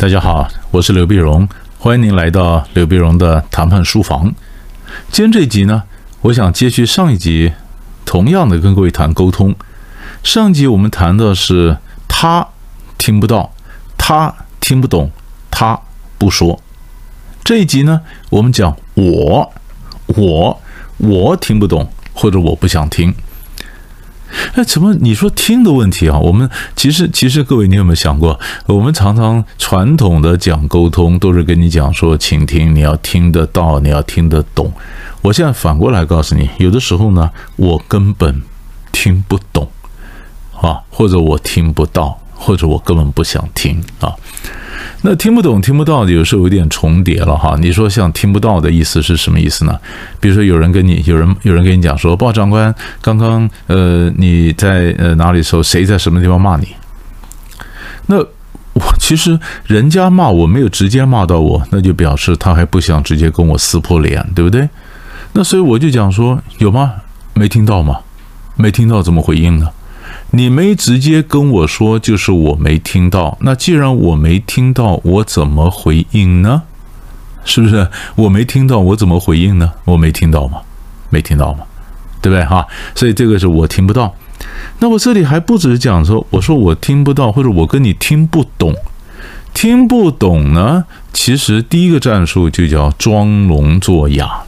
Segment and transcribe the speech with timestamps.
[0.00, 1.46] 大家好，我是刘碧荣，
[1.78, 4.34] 欢迎您来到刘碧荣的谈判书房。
[5.10, 5.82] 今天这一集呢，
[6.22, 7.52] 我想接续上一集，
[8.06, 9.54] 同样的跟各位谈沟通。
[10.22, 11.76] 上集我们谈的是
[12.08, 12.48] 他
[12.96, 13.52] 听不到，
[13.98, 15.10] 他听不懂，
[15.50, 15.78] 他
[16.16, 16.58] 不说。
[17.44, 19.52] 这一集呢，我们讲我，
[20.06, 20.62] 我，
[20.96, 23.14] 我听不懂，或者我不想听。
[24.54, 26.18] 哎，怎么你说听的问题啊？
[26.18, 28.38] 我们其实其实各位，你有没有想过？
[28.66, 34.72] 我们常常传统的讲沟通，都是跟你讲说，请听，你要听得到，你要听得懂。
[35.22, 38.42] 我现在反过来告诉你，有的时候呢，我根本
[38.92, 39.68] 听不懂
[40.60, 44.12] 啊，或者我听不到，或者我根本不想听啊。
[45.02, 47.56] 那听不懂、听不到，有时候有点重叠了哈。
[47.60, 49.78] 你说像听不到的意思是什么意思呢？
[50.20, 56.68] 比如说有人跟你，有人有人跟你讲说，报长官，刚刚呃你在呃哪里时候，谁在什么地方骂你？
[58.06, 58.16] 那
[58.72, 64.68] 我其实人家骂我没有直接骂到我，那就表示他还不想直接跟我撕破脸，对不对？
[65.32, 66.92] 那所以我就讲说，有吗？
[67.34, 68.00] 没听到吗？
[68.56, 69.68] 没听到怎么回应呢？
[70.32, 73.36] 你没直接跟我说，就是我没听到。
[73.40, 76.62] 那既然我没听到，我怎么回应呢？
[77.44, 79.72] 是不是我没听到，我怎么回应呢？
[79.84, 80.60] 我没听到吗？
[81.08, 81.64] 没听到吗？
[82.22, 82.64] 对不对哈？
[82.94, 84.14] 所以这个是我听不到。
[84.78, 88.74] 那我这里还不只是讲说，我说我听不到，或者我跟你听不懂。
[89.52, 94.44] 听不懂呢，其实第一个战术就叫装聋作哑，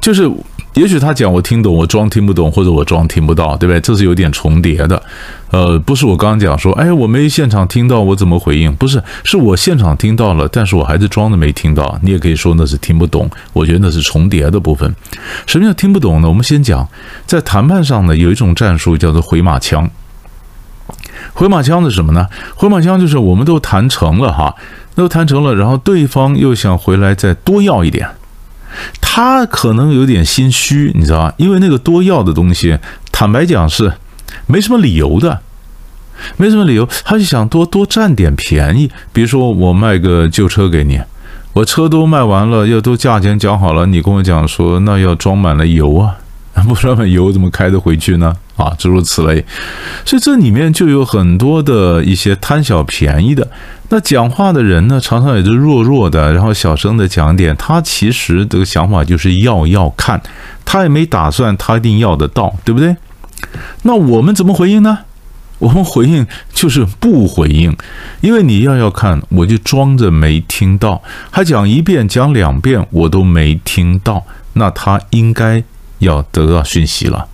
[0.00, 0.28] 就是。
[0.76, 3.80] 也许他讲我听懂，我装听不懂，或者我装听不到，对不对？
[3.80, 5.02] 这是有点重叠的。
[5.50, 8.70] 呃，不是我刚刚讲说，哎，我没现场听到，我怎么回应？
[8.74, 11.98] 不是，是我现场听到了，但是我还是装的没听到。
[12.02, 13.28] 你也可以说那是听不懂。
[13.54, 14.94] 我觉得那是重叠的部分。
[15.46, 16.28] 什么叫听不懂呢？
[16.28, 16.86] 我们先讲，
[17.24, 19.88] 在谈判上呢，有一种战术叫做回马枪。
[21.32, 22.28] 回马枪是什么呢？
[22.54, 24.54] 回马枪就是我们都谈成了哈，
[24.94, 28.06] 都谈成了，然后对方又想回来再多要一点。
[29.16, 31.32] 他可能有点心虚，你知道吧？
[31.38, 32.78] 因为那个多要的东西，
[33.10, 33.94] 坦白讲是
[34.46, 35.40] 没什么理由的，
[36.36, 38.90] 没什么理由，他就想多多占点便宜。
[39.14, 41.00] 比如说，我卖个旧车给你，
[41.54, 46.16] 我车都卖完了，要都价钱讲好了，你跟我讲说那要装满了油啊，
[46.64, 48.34] 不装满油怎么开得回去呢？
[48.56, 49.44] 啊，诸如此类，
[50.04, 53.46] 所以这里面就有很多的一些贪小便宜的。
[53.88, 57.54] 那讲话的人呢，常常也是弱弱的，然后小声的讲点。
[57.56, 60.20] 他其实这个想法就是要要看，
[60.64, 62.96] 他也没打算他一定要得到，对不对？
[63.82, 64.98] 那我们怎么回应呢？
[65.58, 67.76] 我们回应就是不回应，
[68.20, 74.24] 因为你要要看，我就装着没听到，还讲一遍讲两遍我都没听到，
[74.54, 75.62] 那他应该
[75.98, 77.26] 要得到讯息了，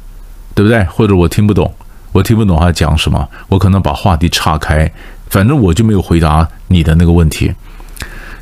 [0.54, 0.84] 对不对？
[0.84, 1.72] 或者我听不懂，
[2.12, 4.90] 我听不懂他讲什么，我可能把话题岔开。
[5.28, 7.50] 反正我就没有回答你的那个问题。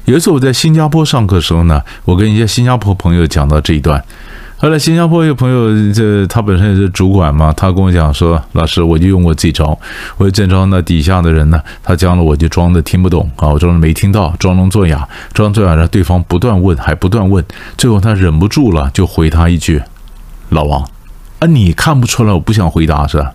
[0.07, 4.03] 有一次我在新加坡上课的时候呢，我跟一些新加坡朋友讲到这一段。
[4.57, 9.79] 后来新加坡一个朋友，这他本身也是主管嘛，他跟我讲说：“老师，我就用我这招，
[10.19, 10.67] 我这招。
[10.67, 17.43] 那底下的人呢，他讲了，我就装的听不懂啊，我装的没听到，装聋作哑，装作哑让对方不断问，还不断问，
[17.79, 19.81] 最后他忍不住了，就回他一句：
[20.51, 20.83] 老王
[21.41, 23.33] 啊，你看不出来我不想回答是吧？”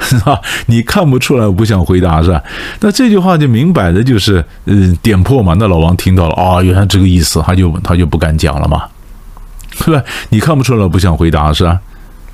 [0.02, 0.40] 是吧？
[0.64, 2.42] 你看不出来，我不想回答是吧？
[2.80, 5.54] 那这句话就明摆着就是，嗯，点破嘛。
[5.58, 8.84] 那老王听到了啊，原来这个意思，他就他就不敢讲了嘛，
[9.72, 10.02] 是吧？
[10.30, 11.78] 你看不出来，我不想回答是吧？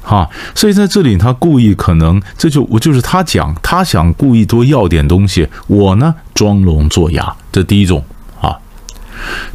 [0.01, 8.05] 哈，所以在这里他故意可能这就我就是他讲，他想故意多要点东西，我呢装聋作哑，这第一种
[8.41, 8.57] 啊。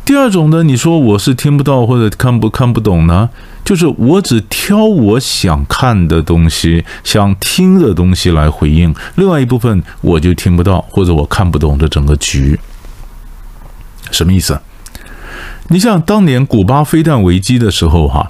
[0.04, 3.30] 第二种呢，你说我是听不到或者看不看不懂呢？
[3.72, 12.60] 就是我只挑我想看的东西、想听的东西来回应，另外一部分我就听不到或者我看不懂这整个局，
[14.12, 14.60] 什么意思？
[15.72, 18.30] 你像当年古巴飞弹危机的时候，哈。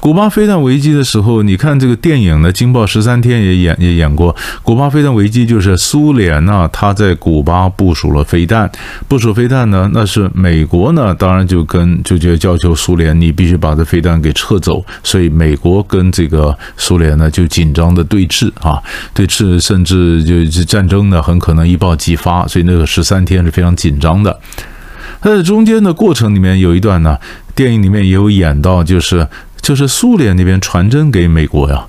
[0.00, 4.34] 古巴飞弹危机的时候，你看这个电影呢，《惊爆十三天》也演也演过。
[4.62, 8.70] 古巴飞弹危机就是苏联呢，他在古巴部署了飞弹，
[9.06, 14.82] 部署飞弹呢，那是美国呢，当然就跟就就要求苏联，你必须把这飞弹给撤走。
[15.04, 18.82] 所以美国跟这个苏联呢就紧张的对峙啊，
[19.12, 22.46] 对峙，甚至就是战争呢很可能一爆即发。
[22.48, 24.40] 所以那个十三天是非常紧张的。
[25.22, 27.18] 在中间的过程里面有一段呢，
[27.54, 29.26] 电影里面也有演到，就是。
[29.60, 31.84] 就是苏联那边传真给美国呀，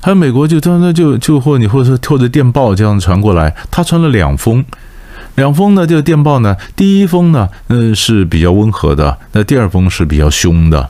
[0.00, 4.64] 还有美国就当时就就或你或者说透着电报这样传过来，他传了两封，
[5.34, 10.88] 两封呢这个电报呢，第一封呢嗯是比较温和的，那第二封是比较凶的，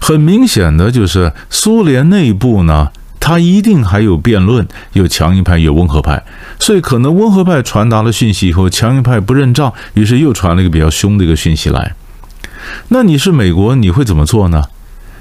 [0.00, 2.88] 很明显的就是苏联内部呢。
[3.24, 6.22] 他一定还有辩论，有强硬派，有温和派，
[6.60, 11.94] 所以可能温和派传达了讯息以后，强硬派不认账，于是又传了一个比较凶的一个讯息来。
[12.88, 14.64] 那你是美国，你会怎么做呢？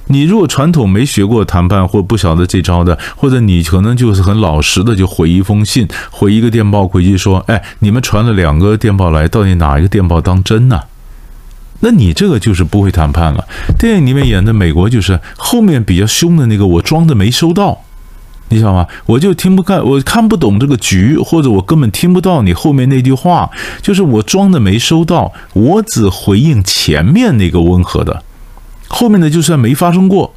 [0.07, 10.81] 你如果传统没学过谈判，或不晓得这招的，或者你可能就是很老实的，就回一封信，回一个电报回去说：“哎，你们传了两个电报来，到底哪一个电报当真呢？”
[11.79, 13.47] 那你这个就是不会谈判了。
[13.79, 17.81] 电影里面演的美国就是后面比较凶的那个，我装的没收到，
[18.53, 18.85] 你知道吗？
[19.07, 23.49] 我就听不看，我看不懂这个局，或者我根本听不到你后面那句话，
[23.81, 28.21] 就是我装的没收到，我只回应前面那个温和的，
[28.87, 30.31] 后面的就算没发生过。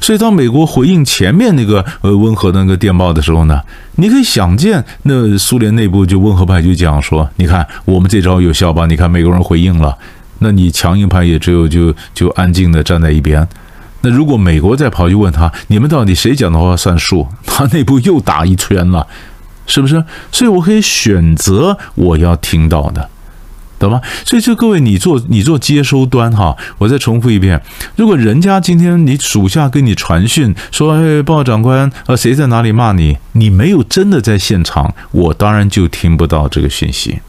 [0.00, 3.60] 所以当美国回应前面那个呃温和的那个电报的时候呢，
[3.96, 8.86] 你可以想见，那苏联内部就温和派就讲说，你看我们这招有效吧？
[8.86, 9.96] 你看美国人回应了。
[10.40, 13.46] 那你强硬派也只有就就安静的站在一边。
[14.04, 17.26] 那如果美国再跑去问他，你们到底谁讲的话算数？
[17.46, 19.06] 他内部又打一圈了，
[19.66, 20.04] 是不是？
[20.30, 23.08] 所以我可以选择我要听到的，
[23.78, 24.02] 懂吗？
[24.26, 27.58] 所以就各位，你做你做接收端哈，我再重复一遍：
[27.96, 33.16] 如果人家今天你属下跟你传讯说，哎，报告长官，呃，谁在哪里骂你？
[33.32, 37.20] 你没有真的在现场，我当然就听不到这个讯息。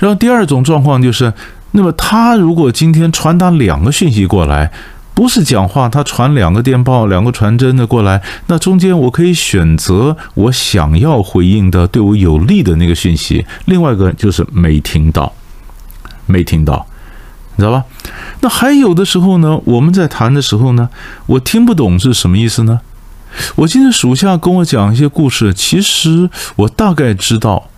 [0.00, 1.32] 然后第二种状况就是。
[1.76, 4.70] 那么他如果今天传达两个讯息过来，
[5.14, 13.46] 不是讲话，他传两个电报、两个传真的过来，那中间我可以选择我想要回应的、对我有利的那个讯息。
[13.66, 15.32] 另外一个就是没听到，
[16.26, 16.84] 没听到，
[17.54, 17.84] 你知道吧？
[18.40, 20.88] 那还有的时候呢，我们在谈的时候呢，
[21.26, 22.80] 我听不懂是什么意思呢？
[23.56, 27.68] 我今天属下跟我讲一些故事，其实我大概知道。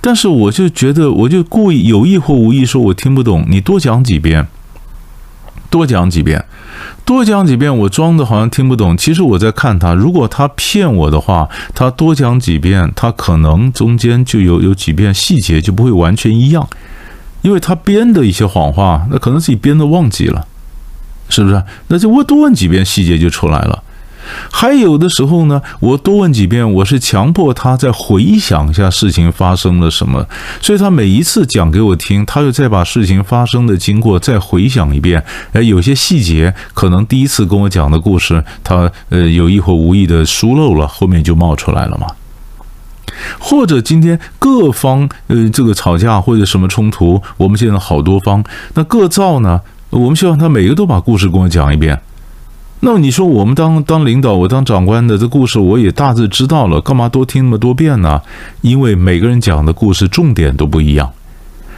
[0.00, 3.46] 但是我就觉得，我就故意有意或无意说，我听不懂。
[3.48, 4.48] 你多讲几遍，
[5.72, 6.44] 多讲几遍，
[7.06, 7.74] 多讲几遍。
[7.74, 9.94] 我装的好像听不懂，其实我在看他。
[9.94, 16.68] 如果他骗我的话，他多讲几遍，他可能中间就有有几遍细节就不会完全一样，
[17.40, 20.46] 因为他编的一些谎话，那可能自己编的忘记了，
[21.30, 21.64] 是不是？
[21.88, 23.82] 那就我多问几遍，细节就出来了。
[24.50, 30.26] 还有的时候呢，我多问几遍，我是强迫他再回想一下事情发生了什么，
[30.60, 35.22] 所以他每一次讲给我听，他又再把事情发生的经过再回想一遍。
[35.52, 42.06] 哎，有些细节可能第一次跟我讲的故事，他呃有意或无意的疏漏了，后面就冒出来了嘛。
[43.38, 48.42] 或者今天各方呃这个吵架或者什么冲突，我们现在好多方，
[48.74, 49.60] 那各造呢，
[49.90, 52.00] 我们希望他每个都把故事跟我讲一遍。
[52.84, 58.20] 那你说我们当当领导，我当长官的这故事我也大致知道了，干嘛多听那么多遍呢？
[58.60, 61.12] 因为每个人讲的故事重点都不一样，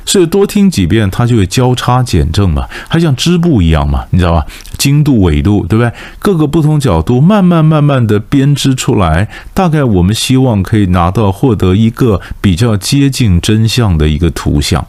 [0.07, 4.47] 所以多听几遍，它就会交叉减正嘛，还像织布一样嘛，你知道吧？
[4.79, 5.93] 经度、纬度，对不对？
[6.19, 14.83] 各个不同角度，慢慢慢慢的编织出来，大概我们希望可以拿到获得一个比较接近真相的一个图像。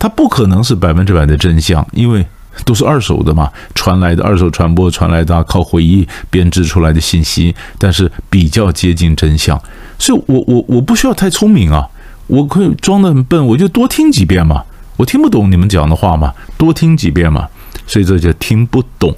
[0.00, 2.26] 它不可能是百分之百的真相，因为。
[2.64, 9.60] 都是二手的嘛，传来的二手传播传来的，靠回忆编织出来的信息，但是比较接近真相，
[9.98, 11.88] 所以我我我不需要太聪明啊，
[12.26, 14.64] 我可以装的很笨，我就多听几遍嘛，
[14.96, 17.48] 我听不懂你们讲的话嘛，多听几遍嘛，
[17.86, 19.14] 所以这就听不懂。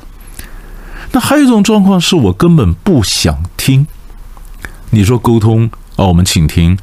[1.13, 3.87] 那还有一种状况是我根本不想听，
[4.91, 6.79] 你说沟通啊，我们请听，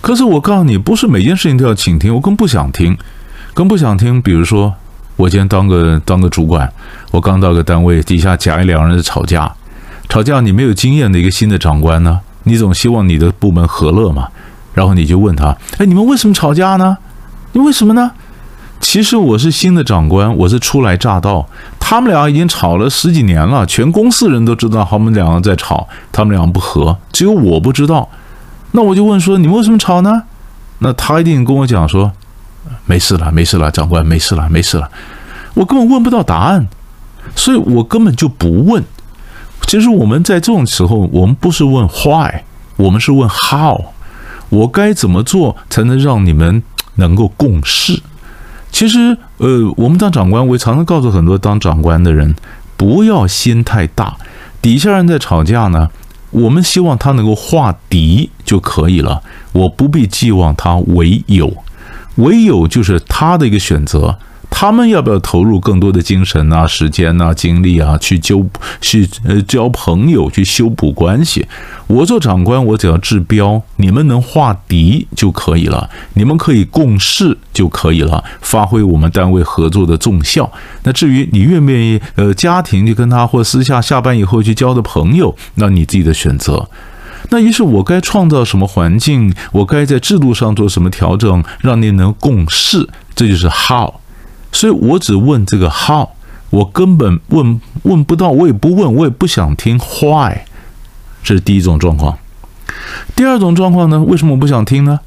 [0.00, 2.96] 可是我告诉你，不是每件事情都要倾听，我更不想听，
[3.54, 4.74] 更不想听，比如说。
[5.20, 6.72] 我今天当个当个主管，
[7.10, 9.52] 我刚到个单位，底下甲乙两个人在吵架，
[10.08, 14.28] 吵架你没有经验的一个新的长官呢，你总希望你的部门和乐嘛，
[14.72, 16.96] 然后你就问他，哎，你们为什么吵架呢？
[17.52, 18.12] 你为什么呢？
[18.80, 21.46] 其实我是新的长官，我是初来乍到，
[21.78, 28.08] 他们俩已经吵了十几年了，全公司人都知道他们两个在吵，他们俩不和，只有我不知道，
[28.70, 30.22] 那我就问说，你们为什么吵呢？
[30.78, 32.10] 那他一定跟我讲说。
[32.86, 34.90] 没事了，没事了，长官，没事了，没事了。
[35.54, 36.68] 我根本问不到答案，
[37.34, 38.82] 所以我根本就不问。
[39.66, 42.42] 其实我们在这种时候，我们不是问 why，
[42.76, 43.80] 我们是问 how。
[44.48, 46.62] 我该怎么做才能让你们
[46.96, 48.02] 能够共事？
[48.72, 52.34] 其实，呃，我们当长官，我常常告诉很多当长官的人，
[52.76, 54.16] 不要心太大。
[54.60, 55.88] 底下人在吵架呢，
[56.30, 61.52] 我们希望他能够化敌就可以了，我不必寄望他为友。
[62.16, 64.16] 唯有就是他的一个选择，
[64.48, 64.70] 他。
[64.72, 68.44] 们要不要投入更多的精神啊、时间啊、精力啊，去纠
[68.80, 71.46] 去呃交朋友、去修补关系？
[71.86, 80.50] 我做长官，我只要治标，你们能化敌就可以了，你们可以共事就可以了，发挥我们单位合作的重效。
[80.84, 86.68] 那至于你愿不愿意，呃，家庭去跟他或私下下班以后去交的朋友，那你自己的选择。
[87.30, 89.32] 那于是我该创造什么环境？
[89.52, 92.88] 我该在制度上做什么调整，让你能共事？
[93.14, 93.94] 这就是 how。
[94.52, 96.08] 所以我只问这个 how，
[96.50, 100.38] 我根本问问不到，我也不问，我也不想听 why。
[101.22, 102.18] 这是第一种状况。
[103.14, 104.00] 第二种状况呢？
[104.02, 104.98] 为什么我不想听呢？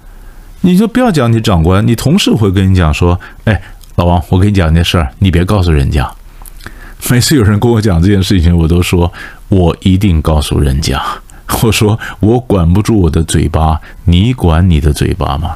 [0.61, 3.61] 你就不要讲你长官，你同事会跟你讲说：“哎，
[3.95, 6.09] 老王，我跟你讲件事儿，你别告诉人家。
[7.11, 9.11] ”每次有人跟我讲这件事情，我都说
[9.49, 11.03] 我一定告诉人家。
[11.63, 15.55] 我说我管不住我的嘴巴，你管你的嘴巴吗？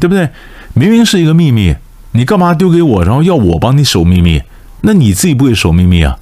[0.00, 0.28] 对不对？
[0.74, 1.76] 明明是一个秘密，
[2.12, 4.42] 你干嘛丢给我，然后要我帮你守秘密？
[4.80, 6.18] 那你自己不会守秘密啊？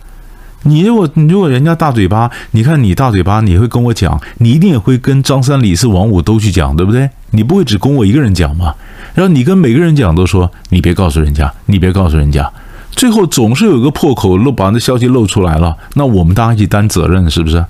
[0.64, 7.08] 你如果你如果人家大嘴巴，你看你大嘴巴，你会跟我讲，你一定也会跟张三李四王五都去讲，对不对？
[7.30, 8.74] 你不会只跟我一个人讲吗？
[9.14, 12.52] 然后你跟每个人讲都说你别告诉人家，你别告诉人家，
[12.90, 17.64] 最后总是有一个破口漏把那消息漏出来了，那我们大家一起担责任，是不是？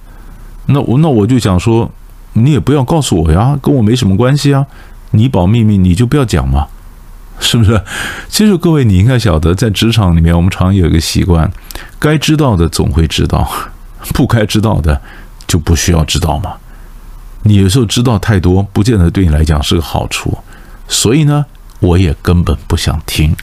[0.72, 1.90] 那我那我就想说，
[2.34, 4.66] 你也不要告诉我呀，跟我没什么关系啊。
[5.12, 6.68] 你保秘密，你就不要讲嘛，
[7.40, 7.82] 是不是？
[8.28, 11.50] 其实各位，你应该晓得，在职场里面，我们常有一个习惯，
[11.98, 13.50] 该知道的总会知道，
[14.14, 15.00] 不该知道的
[15.48, 16.54] 就不需要知道嘛。
[17.42, 20.38] 你有时候知道太多，不见得对你来讲是个好处。
[20.86, 21.44] 所以呢，
[21.80, 23.34] 我也根本不想听。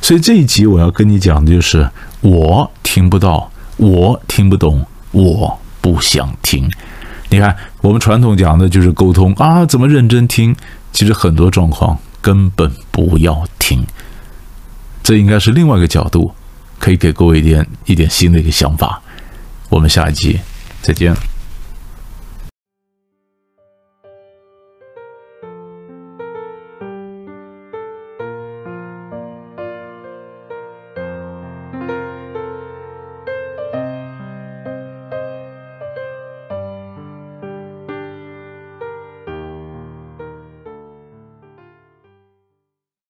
[0.00, 5.58] 所以这一集我要跟你讲的就是，我听不到，我听不懂，我。
[5.90, 6.70] 不想听，
[7.30, 10.54] 你看，我们传统讲的就是沟通啊，怎么认真听？
[10.92, 13.84] 其实很多状况根本不要听，
[15.02, 16.32] 这应该是另外一个角度，
[16.78, 19.02] 可以给各位一点一点新的一个想法。
[19.68, 20.38] 我们下一集
[20.80, 21.12] 再见。